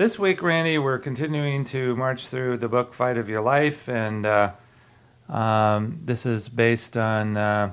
[0.00, 4.24] This week, Randy, we're continuing to march through the book Fight of Your Life, and
[4.24, 4.52] uh,
[5.28, 7.72] um, this is based on uh,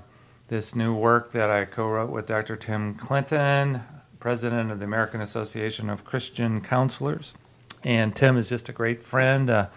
[0.50, 2.58] this new work that I co wrote with Dr.
[2.58, 3.82] Tim Clinton,
[4.20, 7.34] president of the American Association of Christian Counselors.
[7.86, 9.68] And Tim is just a great friend, uh,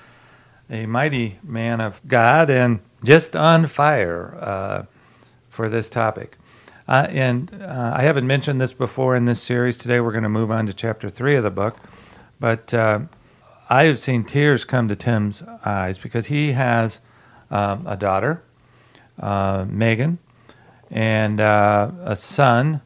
[0.68, 4.82] a mighty man of God, and just on fire uh,
[5.48, 6.36] for this topic.
[6.88, 9.78] Uh, and uh, I haven't mentioned this before in this series.
[9.78, 11.76] Today we're going to move on to chapter three of the book.
[12.40, 13.00] But uh,
[13.68, 17.00] I have seen tears come to Tim's eyes because he has
[17.50, 18.42] um, a daughter,
[19.20, 20.18] uh, Megan,
[20.90, 22.80] and uh, a son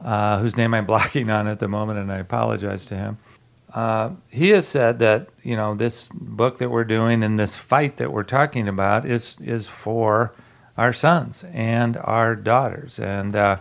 [0.00, 3.18] uh, whose name I'm blocking on at the moment, and I apologize to him.
[3.72, 7.96] Uh, he has said that you know this book that we're doing and this fight
[7.96, 10.32] that we're talking about is is for
[10.78, 13.56] our sons and our daughters, and uh,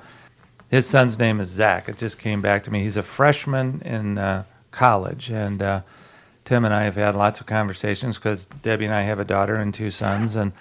[0.69, 1.89] his son's name is Zach.
[1.89, 2.81] It just came back to me.
[2.83, 4.19] He's a freshman in
[4.73, 5.29] college.
[5.29, 5.81] And uh,
[6.43, 9.55] Tim and I have had lots of conversations because Debbie and I have a daughter
[9.55, 10.51] and two sons, and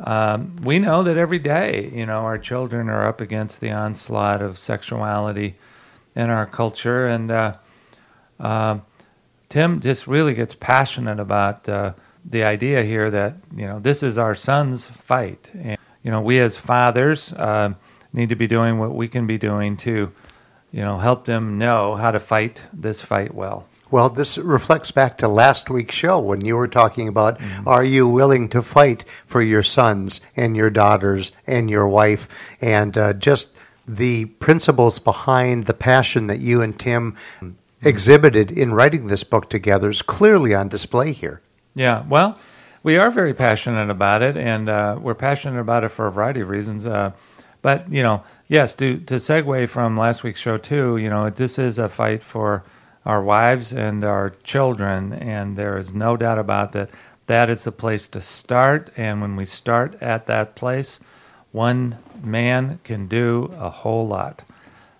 [0.00, 4.42] um, we know that every day, you know, our children are up against the onslaught
[4.42, 5.56] of sexuality
[6.14, 7.56] in our culture, and uh,
[8.38, 8.78] uh,
[9.48, 11.94] Tim just really gets passionate about uh,
[12.24, 16.38] the idea here that you know this is our son's fight, and you know we
[16.38, 17.72] as fathers uh,
[18.12, 20.12] need to be doing what we can be doing to
[20.72, 23.66] you know, help them know how to fight this fight well.
[23.90, 27.68] Well, this reflects back to last week's show when you were talking about mm-hmm.
[27.68, 32.28] are you willing to fight for your sons and your daughters and your wife
[32.60, 33.56] and uh, just
[33.86, 37.50] the principles behind the passion that you and Tim mm-hmm.
[37.82, 41.40] exhibited in writing this book together is clearly on display here.
[41.74, 42.38] Yeah, well,
[42.82, 46.40] we are very passionate about it, and uh, we're passionate about it for a variety
[46.40, 46.86] of reasons.
[46.86, 47.12] Uh,
[47.62, 51.58] but you know, yes, to to segue from last week's show too, you know, this
[51.58, 52.62] is a fight for
[53.04, 56.90] our wives and our children, and there is no doubt about that.
[57.26, 61.00] That is the place to start, and when we start at that place,
[61.50, 64.44] one man can do a whole lot.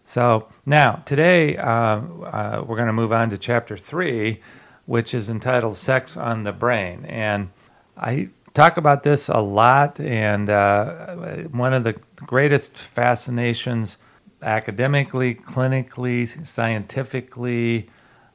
[0.05, 4.41] So now today uh, uh, we're going to move on to chapter three,
[4.87, 7.50] which is entitled "Sex on the Brain," and
[7.97, 11.15] I talk about this a lot, and uh,
[11.53, 13.99] one of the greatest fascinations
[14.43, 17.89] academically, clinically, scientifically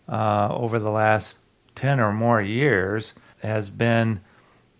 [0.08, 1.40] uh, over the last
[1.74, 4.22] 10 or more years has been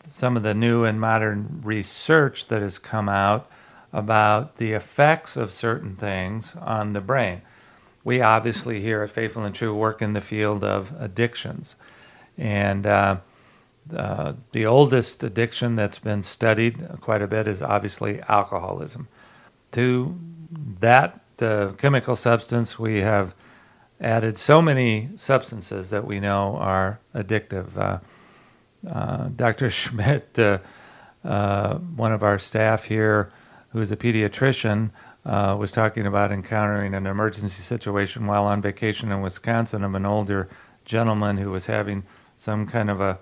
[0.08, 3.50] some of the new and modern research that has come out
[3.92, 7.42] about the effects of certain things on the brain.
[8.04, 11.76] We obviously here at Faithful and True work in the field of addictions.
[12.38, 13.18] And uh,
[13.96, 19.08] uh, the oldest addiction that's been studied quite a bit is obviously alcoholism.
[19.72, 20.18] To
[20.80, 23.34] that uh, chemical substance, we have
[24.00, 27.78] added so many substances that we know are addictive.
[27.78, 28.00] Uh,
[28.90, 29.70] uh Dr.
[29.80, 30.60] Schmidt, uh,
[31.76, 33.32] one of our staff here,
[33.70, 34.92] who is a pediatrician,
[35.24, 40.50] was talking about encountering an emergency situation while on vacation in Wisconsin of an older
[40.86, 42.04] gentleman who was having
[42.36, 43.20] some kind of a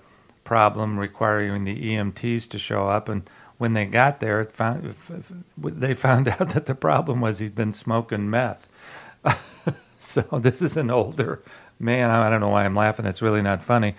[0.50, 3.08] problem requiring the EMTs to show up.
[3.08, 3.30] And
[3.60, 4.96] when they got there, found,
[5.58, 8.68] they found out that the problem was he'd been smoking meth.
[10.00, 11.44] so this is an older
[11.80, 12.10] man.
[12.10, 13.06] I don't know why I'm laughing.
[13.06, 13.94] It's really not funny.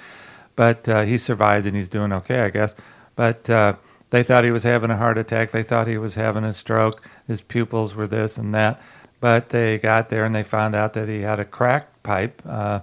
[0.56, 2.74] But uh, he survived and he's doing okay, I guess.
[3.14, 3.74] But uh,
[4.10, 5.52] they thought he was having a heart attack.
[5.52, 7.00] They thought he was having a stroke.
[7.28, 8.82] His pupils were this and that.
[9.20, 12.42] But they got there and they found out that he had a crack pipe.
[12.44, 12.80] Uh,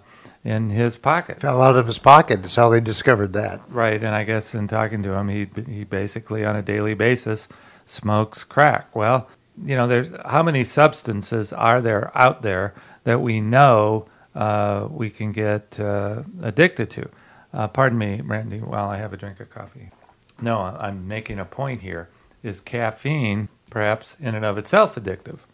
[0.48, 1.42] in his pocket.
[1.42, 2.42] Fell out of his pocket.
[2.42, 3.60] That's how they discovered that.
[3.68, 7.50] Right, and I guess in talking to him, he he basically on a daily basis
[7.84, 8.96] smokes crack.
[8.96, 9.28] Well,
[9.62, 12.74] you know, there's how many substances are there out there
[13.04, 14.06] that we know
[14.36, 17.10] uh, we can get uh, addicted to?
[17.54, 19.90] Uh, pardon me, Randy, while I have a drink of coffee.
[20.42, 22.08] No, I'm making a point here.
[22.42, 25.46] Is caffeine perhaps in and of itself addictive?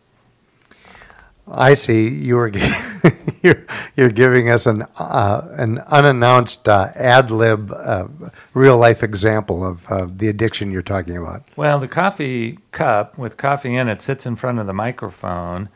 [1.48, 2.08] I see.
[2.08, 2.52] You were
[3.44, 8.08] you're, you're giving us an uh, an unannounced uh, ad lib, uh,
[8.54, 11.44] real life example of uh, the addiction you're talking about.
[11.56, 15.68] Well, the coffee cup with coffee in it sits in front of the microphone,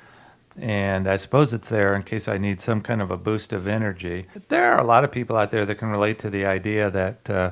[0.57, 3.67] and I suppose it's there in case I need some kind of a boost of
[3.67, 4.25] energy.
[4.47, 7.29] There are a lot of people out there that can relate to the idea that
[7.29, 7.51] uh,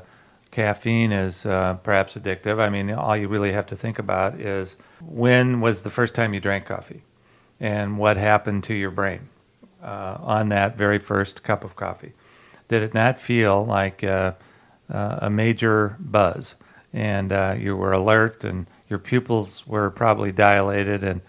[0.52, 2.60] caffeine is uh, perhaps addictive.
[2.60, 6.34] I mean, all you really have to think about is when was the first time
[6.34, 7.04] you drank coffee
[7.60, 9.30] and what happened to your brain
[9.82, 12.14] uh, on that very first cup of coffee.
[12.68, 14.34] Did it not feel like uh,
[14.92, 16.56] uh, a major buzz
[16.94, 21.22] and uh, you were alert and your pupils were probably dilated and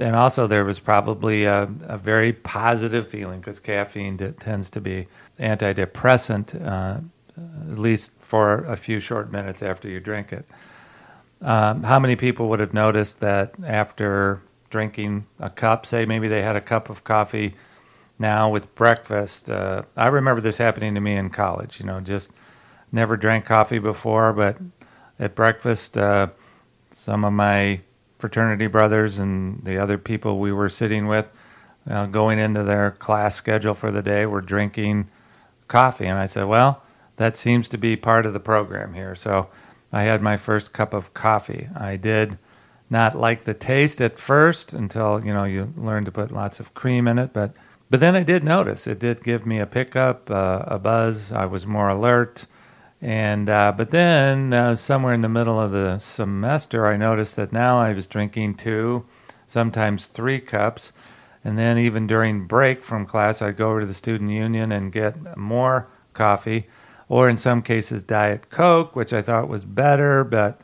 [0.00, 4.80] and also there was probably a, a very positive feeling because caffeine d- tends to
[4.80, 5.06] be
[5.38, 7.00] antidepressant, uh,
[7.70, 10.46] at least for a few short minutes after you drink it.
[11.40, 14.42] Um, how many people would have noticed that after
[14.74, 17.54] drinking a cup, say maybe they had a cup of coffee
[18.18, 19.48] now with breakfast?
[19.48, 21.78] Uh, I remember this happening to me in college.
[21.78, 22.32] You know, just
[22.90, 24.58] never drank coffee before, but
[25.20, 26.26] at breakfast, uh,
[26.90, 27.82] some of my
[28.18, 31.28] fraternity brothers and the other people we were sitting with
[31.88, 35.08] uh, going into their class schedule for the day were drinking
[35.68, 36.06] coffee.
[36.06, 36.82] And I said, well,
[37.14, 39.14] that seems to be part of the program here.
[39.14, 39.50] So
[39.92, 41.68] I had my first cup of coffee.
[41.76, 42.38] I did
[42.90, 46.74] not like the taste at first until, you know, you learn to put lots of
[46.74, 47.32] cream in it.
[47.32, 47.52] But,
[47.90, 51.32] but then I did notice it did give me a pickup, uh, a buzz.
[51.32, 52.46] I was more alert.
[53.04, 57.52] And uh, but then uh, somewhere in the middle of the semester, I noticed that
[57.52, 59.04] now I was drinking two,
[59.46, 60.92] sometimes three cups,
[61.44, 64.90] and then even during break from class, I'd go over to the student union and
[64.90, 66.66] get more coffee,
[67.06, 70.58] or in some cases diet coke, which I thought was better, but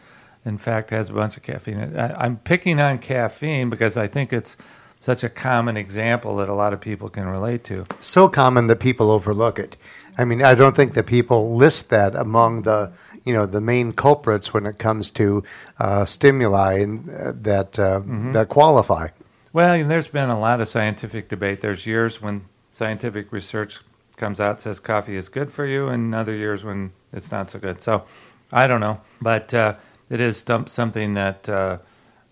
[0.44, 1.96] in fact has a bunch of caffeine.
[1.96, 4.56] I, I'm picking on caffeine because I think it's
[4.98, 7.86] such a common example that a lot of people can relate to.
[8.00, 9.76] So common that people overlook it.
[10.18, 12.92] I mean, I don't think that people list that among the
[13.24, 15.42] you know the main culprits when it comes to
[15.78, 18.32] uh, stimuli and, uh, that uh, mm-hmm.
[18.32, 19.08] that qualify.
[19.52, 21.60] Well, there's been a lot of scientific debate.
[21.60, 23.80] There's years when scientific research
[24.16, 27.58] comes out says coffee is good for you, and other years when it's not so
[27.58, 27.82] good.
[27.82, 28.04] So
[28.52, 29.74] I don't know, but uh,
[30.10, 31.78] it is something that uh,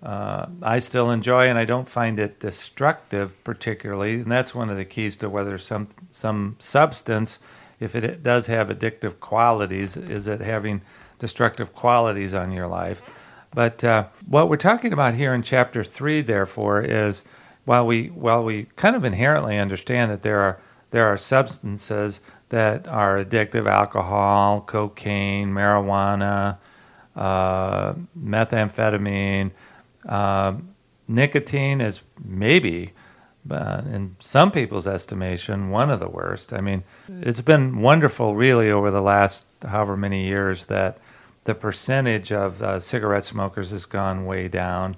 [0.02, 4.14] uh, I still enjoy, and I don't find it destructive particularly.
[4.14, 7.40] And that's one of the keys to whether some some substance
[7.80, 10.82] if it does have addictive qualities, is it having
[11.19, 13.02] destructive qualities on your life?
[13.54, 17.25] But uh, what we're talking about here in chapter three, therefore, is
[17.64, 20.60] while we while we kind of inherently understand that there are
[20.90, 26.58] there are substances that are addictive, alcohol, cocaine, marijuana,
[27.19, 29.50] uh, methamphetamine,
[30.09, 30.55] uh,
[31.09, 32.93] nicotine is maybe
[33.50, 36.53] uh, in some people's estimation, one of the worst.
[36.53, 40.99] I mean, it's been wonderful, really, over the last however many years that
[41.44, 44.97] the percentage of uh, cigarette smokers has gone way down.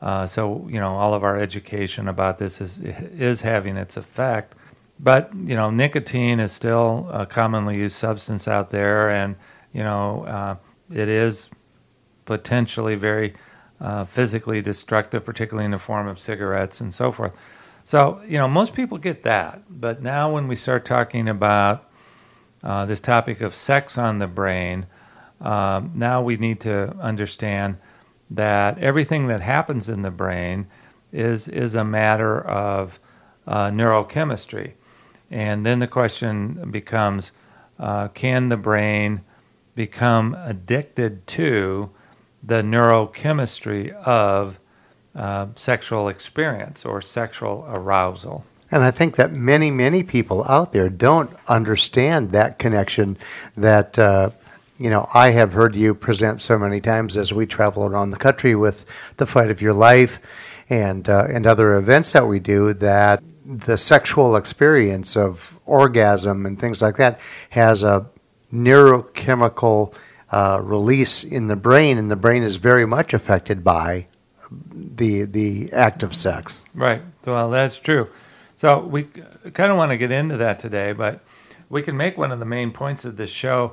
[0.00, 4.54] Uh, so, you know, all of our education about this is is having its effect.
[5.00, 9.36] But you know, nicotine is still a commonly used substance out there, and
[9.72, 10.56] you know, uh,
[10.90, 11.50] it is
[12.24, 13.34] potentially very
[13.80, 17.36] uh, physically destructive, particularly in the form of cigarettes and so forth.
[17.84, 19.62] So, you know, most people get that.
[19.68, 21.88] But now when we start talking about
[22.62, 24.86] uh, this topic of sex on the brain,
[25.40, 27.78] um, now we need to understand
[28.30, 30.66] that everything that happens in the brain
[31.12, 32.98] is, is a matter of
[33.46, 34.72] uh, neurochemistry.
[35.30, 37.32] And then the question becomes
[37.78, 39.22] uh, can the brain
[39.76, 41.90] become addicted to
[42.42, 44.58] the neurochemistry of
[45.14, 48.44] uh, sexual experience or sexual arousal.
[48.70, 53.16] And I think that many, many people out there don't understand that connection
[53.56, 54.30] that, uh,
[54.78, 58.16] you know, I have heard you present so many times as we travel around the
[58.16, 58.84] country with
[59.18, 60.18] the fight of your life
[60.68, 66.58] and, uh, and other events that we do that the sexual experience of orgasm and
[66.58, 68.06] things like that has a
[68.56, 69.94] neurochemical
[70.30, 74.06] uh, release in the brain, and the brain is very much affected by
[74.50, 76.64] the the act of sex.
[76.74, 77.02] Right.
[77.24, 78.08] Well, that's true.
[78.56, 79.04] So we
[79.52, 81.20] kind of want to get into that today, but
[81.68, 83.72] we can make one of the main points of this show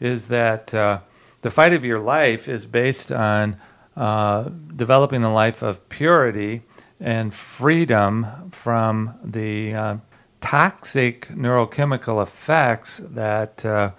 [0.00, 1.00] is that uh,
[1.42, 3.56] the fight of your life is based on
[3.96, 6.62] uh, developing a life of purity
[7.00, 9.96] and freedom from the uh,
[10.40, 13.92] toxic neurochemical effects that uh,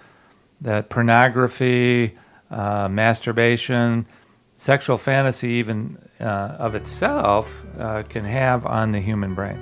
[0.65, 2.17] that pornography,
[2.49, 4.07] uh, masturbation,
[4.55, 9.61] sexual fantasy, even uh, of itself, uh, can have on the human brain.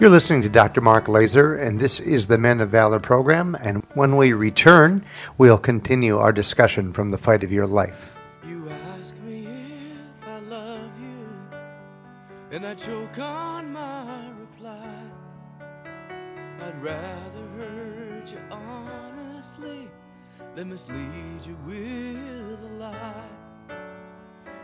[0.00, 0.80] You're listening to Dr.
[0.80, 3.54] Mark Laaser, and this is the Men of Valor program.
[3.60, 5.04] And when we return,
[5.36, 8.16] we'll continue our discussion from the fight of your life.
[8.48, 9.46] You ask me
[10.22, 11.28] if I love you,
[12.52, 14.88] and I choke on my reply.
[16.62, 17.29] I'd rather.
[20.60, 23.30] Than mislead you with a lie.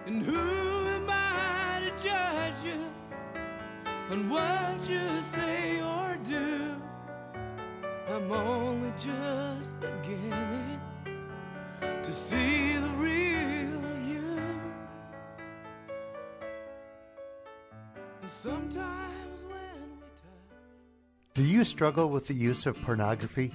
[0.05, 2.83] And who am I to judge you
[4.11, 6.76] on what you say or do?
[8.11, 10.81] I'm only just beginning
[11.81, 14.38] to see the real you.
[18.21, 21.33] And sometimes when we touch.
[21.33, 23.55] Do you struggle with the use of pornography?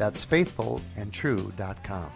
[0.00, 2.10] That's faithfulandtrue.com.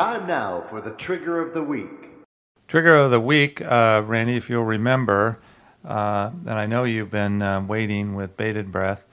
[0.00, 1.90] Time now for the trigger of the week.
[2.66, 5.38] Trigger of the week, uh, Randy, if you'll remember,
[5.84, 9.04] uh, and I know you've been uh, waiting with bated breath,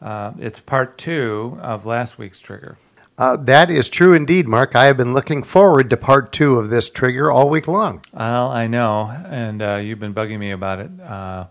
[0.00, 2.78] uh, it's part two of last week's trigger.
[3.18, 4.76] Uh, that is true indeed, Mark.
[4.76, 8.02] I have been looking forward to part two of this trigger all week long.
[8.12, 10.92] Well, I know, and uh, you've been bugging me about it.
[11.00, 11.46] Uh,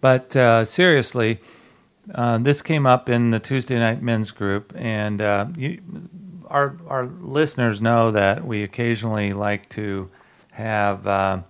[0.00, 1.40] but uh, seriously,
[2.12, 5.80] uh, this came up in the Tuesday night men's group, and uh, you,
[6.54, 10.08] our our listeners know that we occasionally like to
[10.52, 11.40] have uh,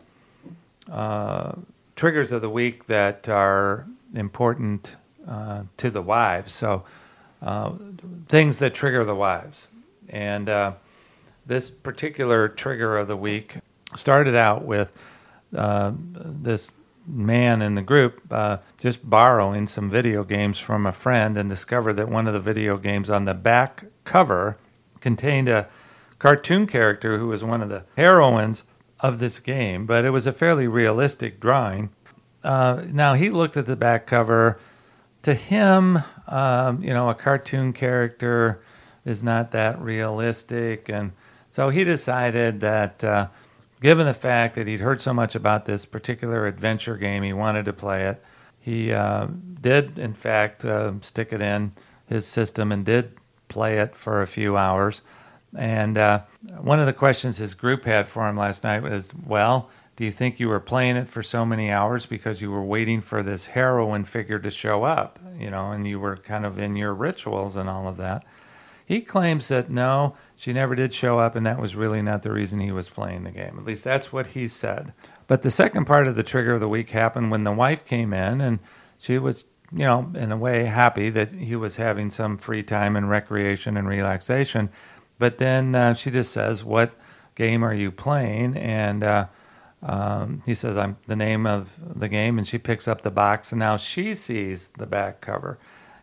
[0.91, 1.53] uh,
[1.95, 4.97] triggers of the week that are important
[5.29, 6.53] uh, to the wives.
[6.53, 6.85] So
[7.43, 7.73] uh,
[8.27, 9.69] things that trigger the wives,
[10.09, 10.73] and uh,
[11.45, 13.59] this particular trigger of the week
[13.95, 14.95] started out with
[15.55, 16.71] uh, this
[17.07, 21.93] man in the group uh, just borrowing some video games from a friend and discovered
[21.93, 24.57] that one of the video games on the back cover
[25.05, 25.69] contained a
[26.19, 28.65] cartoon character who was one of the heroines
[29.01, 31.91] of this game, but it was a fairly realistic drawing.
[32.43, 34.59] Uh, now he looked at the back cover.
[35.23, 38.63] To him, um, you know, a cartoon character
[39.05, 41.13] is not that realistic, and
[41.51, 43.29] so he decided that, uh,
[43.83, 47.67] given the fact that he'd heard so much about this particular adventure game, he wanted
[47.67, 48.25] to play it.
[48.59, 49.29] He uh,
[49.61, 51.73] did, in fact, uh, stick it in
[52.07, 55.03] his system and did play it for a few hours.
[55.57, 56.23] And uh,
[56.59, 60.11] one of the questions his group had for him last night was, "Well, do you
[60.11, 63.47] think you were playing it for so many hours because you were waiting for this
[63.47, 67.57] heroine figure to show up, you know, and you were kind of in your rituals
[67.57, 68.25] and all of that?"
[68.87, 72.33] He claims that no, she never did show up, and that was really not the
[72.33, 73.57] reason he was playing the game.
[73.59, 74.93] At least that's what he said.
[75.27, 78.13] But the second part of the trigger of the week happened when the wife came
[78.13, 78.59] in, and
[78.99, 82.95] she was, you know, in a way happy that he was having some free time
[82.95, 84.71] and recreation and relaxation.
[85.19, 86.93] But then uh, she just says, "What
[87.35, 89.26] game are you playing?" And uh,
[89.83, 93.52] um, he says, "I'm the name of the game," and she picks up the box,
[93.52, 95.59] and now she sees the back cover,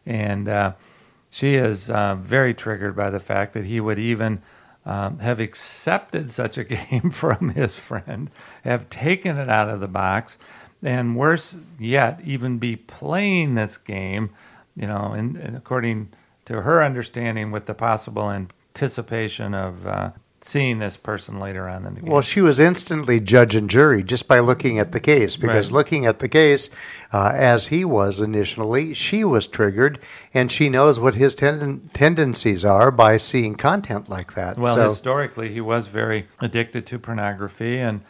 [0.05, 0.73] and uh,
[1.29, 4.41] she is uh, very triggered by the fact that he would even
[4.85, 8.29] um, have accepted such a game from his friend,
[8.63, 10.37] have taken it out of the box,
[10.83, 14.31] and worse yet, even be playing this game,
[14.75, 16.09] you know, and, and according
[16.45, 20.11] to her understanding, with the possible anticipation of uh,
[20.43, 22.09] seeing this person later on in the game.
[22.09, 25.75] Well, she was instantly judge and jury just by looking at the case, because Right.
[25.77, 26.71] looking at the case,
[27.13, 29.99] uh, as he was initially, she was triggered,
[30.33, 34.57] and she knows what his tenden- tendencies are by seeing content like that.
[34.57, 38.01] Well, so, historically, he was very addicted to pornography, and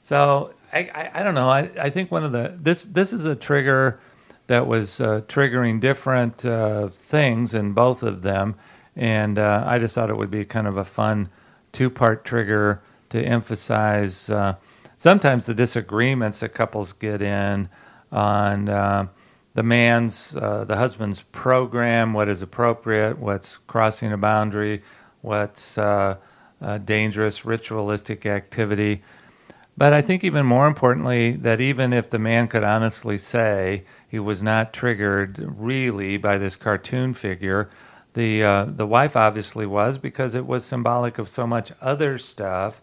[0.00, 1.48] so I, I, I don't know.
[1.48, 4.00] I, I think one of the this this is a trigger
[4.48, 8.56] that was uh, triggering different uh, things in both of them,
[8.96, 11.28] And uh, I just thought it would be kind of a fun
[11.72, 14.56] two part trigger to emphasize uh,
[14.96, 17.68] sometimes the disagreements that couples get in
[18.12, 19.08] on uh,
[19.54, 24.82] the man's, uh, the husband's program, what is appropriate, what's crossing a boundary,
[25.22, 25.78] what's
[26.84, 29.02] dangerous ritualistic activity.
[29.78, 34.18] But I think even more importantly, that even if the man could honestly say he
[34.18, 37.68] was not triggered really by this cartoon figure,
[38.14, 42.80] the uh, the wife obviously was because it was symbolic of so much other stuff.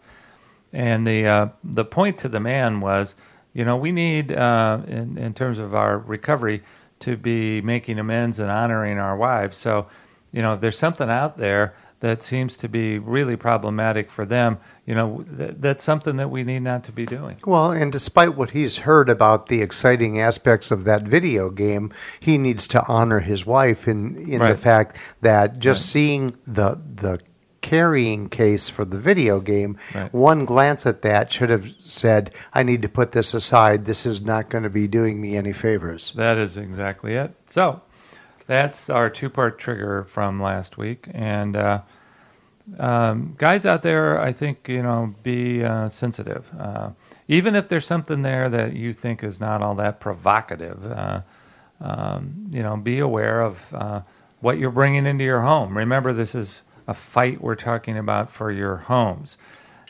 [0.72, 3.16] And the uh, the point to the man was,
[3.52, 6.62] you know, we need uh, in in terms of our recovery
[7.00, 9.56] to be making amends and honoring our wives.
[9.56, 9.88] So,
[10.30, 14.58] you know, if there's something out there that seems to be really problematic for them,
[14.84, 17.36] you know, th- that's something that we need not to be doing.
[17.46, 22.36] Well, and despite what he's heard about the exciting aspects of that video game, he
[22.36, 25.92] needs to honor his wife in in the fact that just Right.
[25.92, 27.20] seeing the the
[27.62, 30.12] carrying case for the video game, Right.
[30.12, 33.86] one glance at that should have said, "I need to put this aside.
[33.86, 37.32] This is not going to be doing me any favors." That is exactly it.
[37.48, 37.80] So
[38.46, 41.08] that's our two part trigger from last week.
[41.12, 41.82] And uh,
[42.78, 46.50] um, guys out there, I think, you know, be uh, sensitive.
[46.58, 46.90] Uh,
[47.28, 51.22] even if there's something there that you think is not all that provocative, uh,
[51.80, 54.02] um, you know, be aware of uh,
[54.40, 55.76] what you're bringing into your home.
[55.76, 59.38] Remember, this is a fight we're talking about for your homes.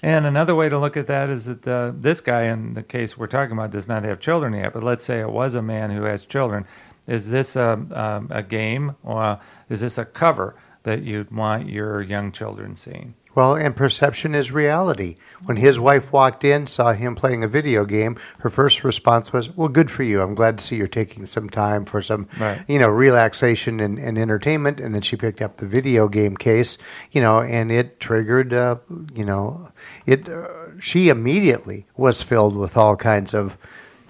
[0.02, 3.26] And another way to look at that is that this guy, in the case we're
[3.26, 4.74] talking about, does not have children yet.
[4.74, 6.66] But let's say it was a man who has children.
[7.06, 12.02] Is this a, um, a game or is this a cover that you'd want your
[12.02, 13.14] young children seeing?
[13.34, 15.16] Well, and perception is reality.
[15.44, 19.50] When his wife walked in, saw him playing a video game, her first response was,
[19.56, 20.22] "Well, good for you.
[20.22, 22.62] I'm glad to see you're taking some time for some, Right.
[22.68, 26.78] you know, relaxation and, and entertainment." And then she picked up the video game case,
[27.10, 28.76] you know, and it triggered, uh,
[29.12, 29.68] you know,
[30.06, 30.28] it.
[30.28, 33.58] Uh, she immediately was filled with all kinds of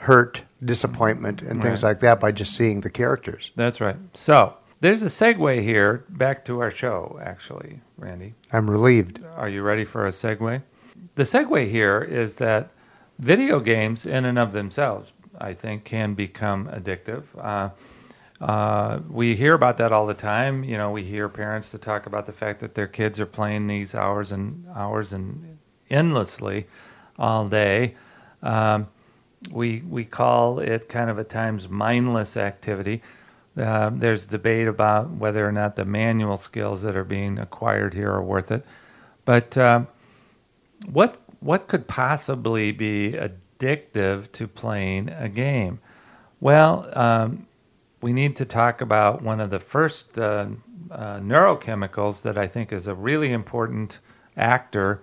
[0.00, 1.90] hurt, disappointment, and things Right.
[1.90, 3.52] like that by just seeing the characters.
[3.56, 3.96] That's right.
[4.12, 8.34] So there's a segue here back to our show, actually, Randy.
[8.52, 9.20] I'm relieved.
[9.36, 10.62] Are you ready for a segue?
[11.16, 12.70] The segue here is that
[13.18, 17.24] video games, in and of themselves, I think, can become addictive.
[17.38, 17.70] Uh,
[18.40, 20.64] uh, we hear about that all the time.
[20.64, 23.68] You know, we hear parents that talk about the fact that their kids are playing
[23.68, 26.66] these hours and hours and endlessly
[27.18, 27.94] all day.
[28.42, 28.88] Um,
[29.50, 33.02] we we call it kind of at times mindless activity.
[33.56, 38.10] Uh, there's debate about whether or not the manual skills that are being acquired here
[38.10, 38.64] are worth it.
[39.24, 39.88] But um,
[40.90, 45.80] what what could possibly be addictive to playing a game?
[46.40, 47.46] Well, um,
[48.00, 50.46] we need to talk about one of the first uh,
[50.90, 54.00] uh, neurochemicals that I think is a really important
[54.36, 55.00] actor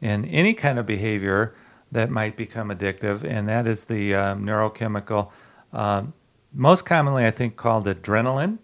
[0.00, 1.54] in any kind of behavior
[1.92, 5.30] that might become addictive, and that is the um, neurochemical,
[5.72, 6.12] um,
[6.52, 8.58] most commonly I think called adrenaline,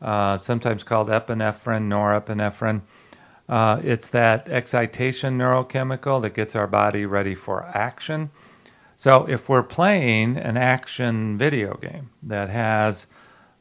[0.00, 2.82] uh, sometimes called epinephrine, norepinephrine.
[3.48, 8.30] Uh, it's that excitation neurochemical that gets our body ready for action.
[8.96, 13.06] So if we're playing an action video game that has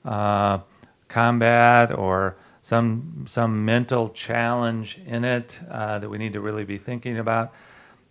[0.05, 0.59] uh,
[1.07, 6.77] combat or some some mental challenge in it uh, that we need to really be
[6.77, 7.53] thinking about,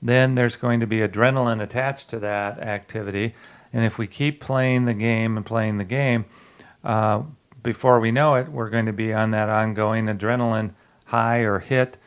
[0.02, 3.34] then there's going to be adrenaline attached to that activity.
[3.72, 6.24] And if we keep playing the game and playing the game,
[6.82, 7.22] uh,
[7.62, 10.72] before we know it, we're going to be on that ongoing adrenaline
[11.06, 11.98] high or hit.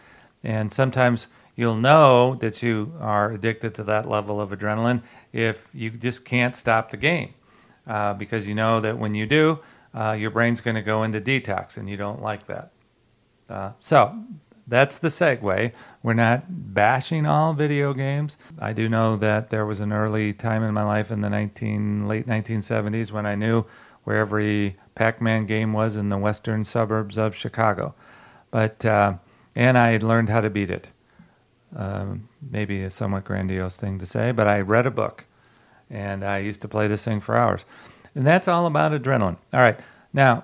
[0.43, 5.91] And sometimes you'll know that you are addicted to that level of adrenaline if you
[5.91, 7.33] just can't stop the game.
[7.85, 9.59] Uh, because you know that when you do,
[9.93, 12.71] uh, your brain's going to go into detox, and you don't like that.
[13.49, 14.17] Uh, so
[14.67, 15.73] that's the segue.
[16.01, 18.37] We're not bashing all video games.
[18.59, 22.07] I do know that there was an early time in my life in the 19
[22.07, 23.65] late 1970s when I knew
[24.03, 27.95] where every Pac-Man game was in the western suburbs of Chicago,
[28.51, 29.15] but uh,
[29.55, 30.89] and I had learned how to beat it.
[31.75, 35.25] Um, maybe a somewhat grandiose thing to say, but I read a book,
[35.89, 37.65] and I used to play this thing for hours,
[38.13, 39.37] and that's all about adrenaline.
[39.51, 39.79] All right,
[40.11, 40.43] now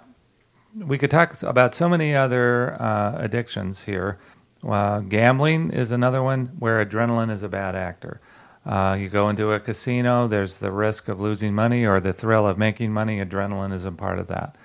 [0.75, 4.19] we could talk about so many other uh, addictions here.
[4.67, 8.19] Uh, gambling is another one where adrenaline is a bad actor.
[8.65, 12.47] Uh, you go into a casino, there's the risk of losing money or the thrill
[12.47, 13.17] of making money.
[13.19, 14.55] Adrenaline is a part of that.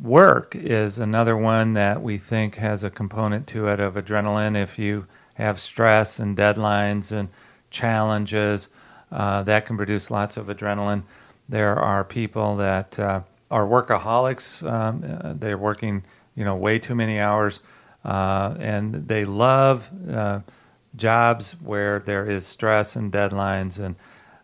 [0.00, 4.56] Work is another one that we think has a component to it of adrenaline.
[4.56, 7.28] If you have stress and deadlines and
[7.70, 8.68] challenges,
[9.10, 11.02] uh, that can produce lots of adrenaline.
[11.48, 14.68] There are people that uh, are workaholics.
[14.70, 16.04] Um, uh, they're working,
[16.36, 17.60] you know, way too many hours.
[18.04, 20.40] uh, and they love uh,
[20.96, 23.78] jobs where there is stress and deadlines.
[23.78, 23.96] And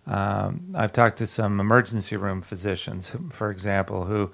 [0.06, 4.32] um, I've talked to some emergency room physicians, for example, who,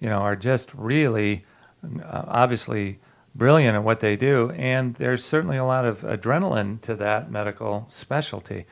[0.00, 1.44] you know, are just really,
[1.84, 2.98] uh, obviously
[3.34, 7.86] brilliant at what they do, and there's certainly a lot of adrenaline to that medical
[7.88, 8.66] specialty,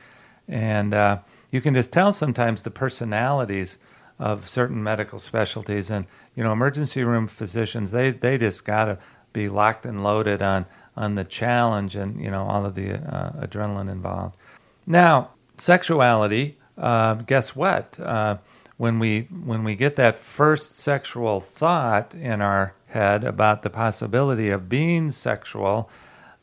[0.47, 1.19] and uh,
[1.51, 3.77] you can just tell sometimes the personalities
[4.21, 6.05] of certain medical specialties, and
[6.35, 8.99] you know, emergency room physicians they they just gotta
[9.33, 13.45] be locked and loaded on on the challenge and you know all of the uh,
[13.45, 14.37] adrenaline involved.
[14.85, 16.57] Now, sexuality.
[16.77, 17.99] Uh, guess what?
[17.99, 18.37] Uh,
[18.77, 24.49] when we when we get that first sexual thought in our head about the possibility
[24.49, 25.89] of being sexual,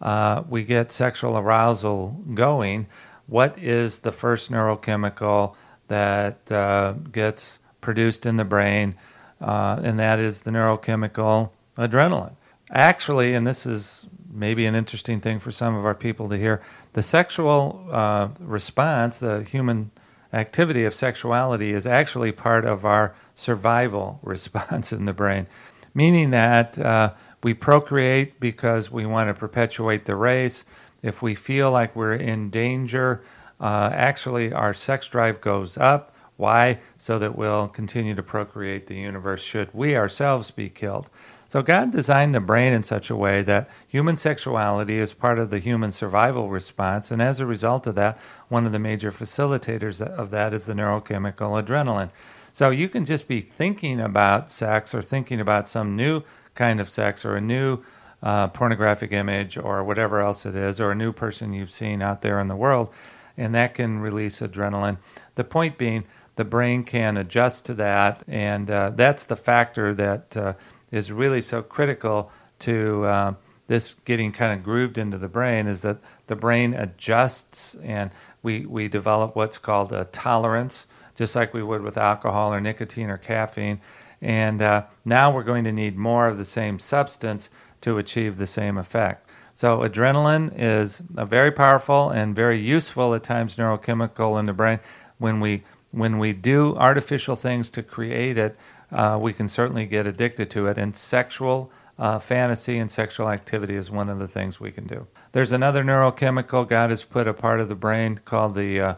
[0.01, 2.87] uh, we get sexual arousal going.
[3.27, 5.55] What is the first neurochemical
[5.89, 8.95] that uh, gets produced in the brain?
[9.41, 12.35] Uh, and that is the neurochemical adrenaline.
[12.71, 16.63] Actually, and this is maybe an interesting thing for some of our people to hear,
[16.93, 19.91] the sexual uh, response, the human
[20.33, 25.47] activity of sexuality, is actually part of our survival response in the brain,
[25.95, 27.13] meaning that uh,
[27.43, 30.65] we procreate because we want to perpetuate the race.
[31.03, 33.23] If we feel like we're in danger,
[33.61, 36.15] uh, actually our sex drive goes up.
[36.39, 36.79] Why?
[36.97, 41.11] So that we'll continue to procreate the universe should we ourselves be killed.
[41.49, 45.51] So God designed the brain in such a way that human sexuality is part of
[45.51, 50.01] the human survival response, and as a result of that, one of the major facilitators
[50.01, 52.11] of that is the neurochemical adrenaline.
[52.53, 56.23] So you can just be thinking about sex or thinking about some new
[56.55, 57.83] kind of sex or a new
[58.23, 62.23] uh, pornographic image or whatever else it is, or a new person you've seen out
[62.23, 62.93] there in the world,
[63.37, 64.99] and that can release adrenaline.
[65.37, 66.05] The point being,
[66.39, 70.53] the brain can adjust to that, and uh, that's the factor that uh,
[70.93, 73.35] is really so critical to uh,
[73.67, 75.99] this getting kind of grooved into the brain is that
[76.29, 81.83] the brain adjusts and we, we develop what's called a tolerance, just like we would
[81.83, 83.81] with alcohol or nicotine or caffeine.
[84.23, 88.47] And uh, now we're going to need more of the same substance to achieve the
[88.47, 89.29] same effect.
[89.55, 94.79] So, adrenaline is a very powerful and very useful at times neurochemical in the brain.
[95.19, 98.57] When we, when we do artificial things to create it,
[98.93, 100.79] uh, we can certainly get addicted to it.
[100.79, 105.07] And sexual uh, fantasy and sexual activity is one of the things we can do.
[105.33, 108.95] There's another neurochemical God has put a part of the brain called the, uh,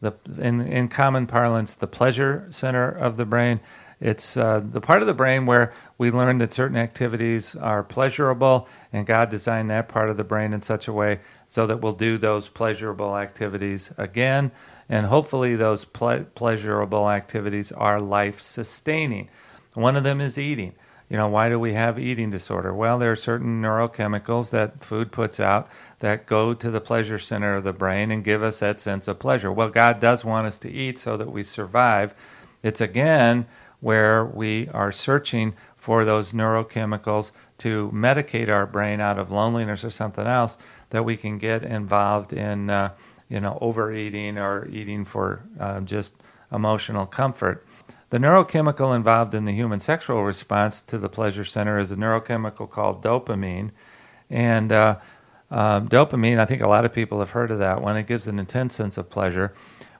[0.00, 3.60] the in, in common parlance, the pleasure center of the brain.
[4.00, 8.68] It's uh, the part of the brain where we learn that certain activities are pleasurable,
[8.92, 11.92] and God designed that part of the brain in such a way so that we'll
[11.92, 14.52] do those pleasurable activities again
[14.88, 19.28] and hopefully those ple- pleasurable activities are life sustaining.
[19.74, 20.74] One of them is eating.
[21.08, 22.72] You know, why do we have eating disorder?
[22.74, 25.68] Well, there are certain neurochemicals that food puts out
[25.98, 29.18] that go to the pleasure center of the brain and give us that sense of
[29.18, 29.52] pleasure.
[29.52, 32.14] Well, God does want us to eat so that we survive.
[32.62, 33.46] It's again
[33.80, 39.90] where we are searching for those neurochemicals to medicate our brain out of loneliness or
[39.90, 40.56] something else
[40.90, 42.70] that we can get involved in.
[42.70, 42.90] Uh,
[43.28, 46.14] you know, overeating or eating for uh, just
[46.52, 47.66] emotional comfort.
[48.10, 52.70] The neurochemical involved in the human sexual response to the pleasure center is a neurochemical
[52.70, 53.70] called dopamine.
[54.30, 54.98] And uh,
[55.50, 57.96] uh, dopamine, I think a lot of people have heard of that one.
[57.96, 59.52] It gives an intense sense of pleasure.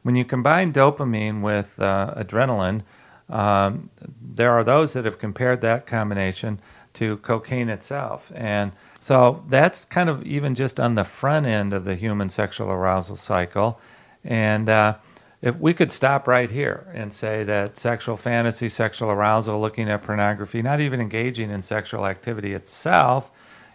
[0.02, 2.82] When you combine dopamine with uh, adrenaline,
[3.28, 6.60] um, there are those that have compared that combination
[6.94, 8.32] to cocaine itself.
[8.34, 12.70] And so that's kind of even just on the front end of the human sexual
[12.70, 13.78] arousal cycle.
[14.24, 14.96] And uh,
[15.42, 20.02] if we could stop right here and say that sexual fantasy, sexual arousal, looking at
[20.02, 23.30] pornography, not even engaging in sexual activity itself,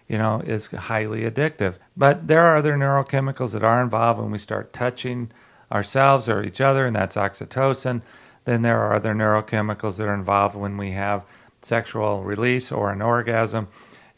[0.08, 1.78] you know, is highly addictive.
[1.96, 5.32] But there are other neurochemicals that are involved when we start touching
[5.72, 8.02] ourselves or each other, and that's oxytocin.
[8.46, 11.24] Then there are other neurochemicals that are involved when we have
[11.62, 13.68] sexual release or an orgasm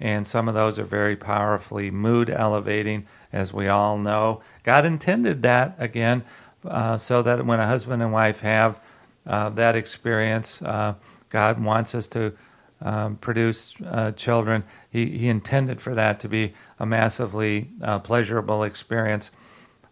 [0.01, 4.41] and some of those are very powerfully mood elevating, as we all know.
[4.63, 6.23] God intended that again,
[6.65, 8.82] uh, so that when a husband and wife have
[9.27, 10.95] uh, that experience, uh,
[11.30, 12.34] God wants us to
[12.82, 14.63] um, produce uh, children.
[14.89, 19.30] He, he, intended for that to be a massively uh, pleasurable experience.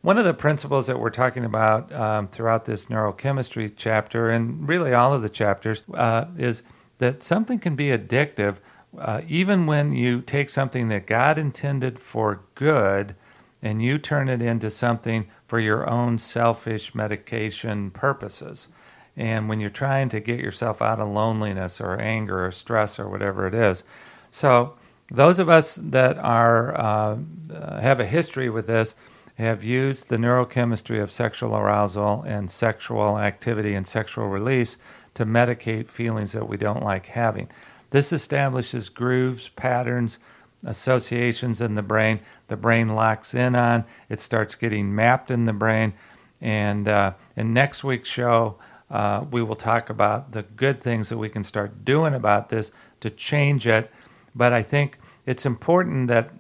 [0.02, 4.92] One of the principles that we're talking about um, throughout this neurochemistry chapter, and really
[4.92, 6.64] all of the chapters, uh, is
[7.00, 8.58] that something can be addictive
[8.98, 13.16] uh, even when you take something that God intended for good
[13.62, 18.70] and you turn it into something for your own selfish medication purposes.
[19.18, 23.10] And when you're trying to get yourself out of loneliness or anger or stress or
[23.10, 23.84] whatever it is.
[24.30, 24.76] So,
[25.12, 27.18] those of us that are uh,
[27.52, 28.94] uh, have a history with this
[29.40, 34.78] have used the neurochemistry of sexual arousal and sexual activity and sexual release
[35.20, 37.50] to medicate feelings that we don't like having.
[37.90, 40.18] This establishes grooves, patterns,
[40.64, 42.22] associations in the brain.
[42.48, 43.84] The brain locks in on.
[44.08, 45.92] It starts getting mapped in the brain.
[46.40, 51.18] And uh, in next week's show, uh, we will talk about the good things that
[51.18, 53.92] we can start doing about this to change it.
[54.34, 56.32] But I think it's important that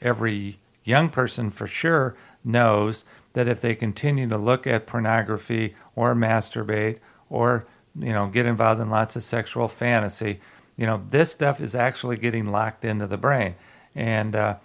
[0.00, 6.16] every young person, for sure, knows that if they continue to look at pornography or
[6.16, 6.98] masturbate
[7.30, 7.66] or
[7.98, 10.40] you know get involved in lots of sexual fantasy,
[10.76, 13.54] you know this stuff is actually getting locked into the brain,
[13.94, 14.56] and uh,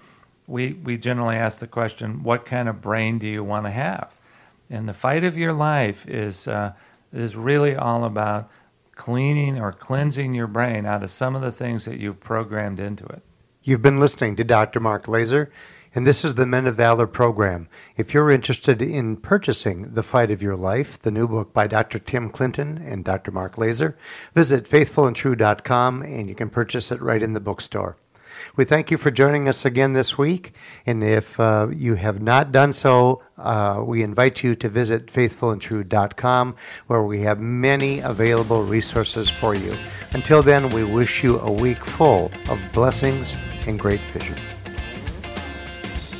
[0.48, 4.18] we we generally ask the question, what kind of brain do you want to have?
[4.70, 6.74] And the fight of your life is uh,
[7.14, 8.50] is really all about
[8.96, 13.06] cleaning or cleansing your brain out of some of the things that you've programmed into
[13.06, 13.22] it.
[13.64, 14.80] You've been listening to Dr.
[14.80, 15.50] Mark Laaser,
[15.96, 17.68] and this is the Men of Valor program.
[17.98, 22.00] If you're interested in purchasing The Fight of Your Life, the new book by Dr.
[22.00, 23.32] Tim Clinton and Dr.
[23.32, 23.98] Mark Laaser,
[24.34, 27.98] visit faithfulandtrue.com and you can purchase it right in the bookstore.
[28.56, 30.54] We thank you for joining us again this week.
[30.86, 36.56] And if uh, you have not done so, uh, we invite you to visit faithfulandtrue.com
[36.88, 39.76] where we have many available resources for you.
[40.12, 44.36] Until then, we wish you a week full of blessings and great vision.